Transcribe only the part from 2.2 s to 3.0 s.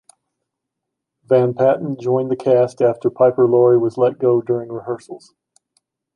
the cast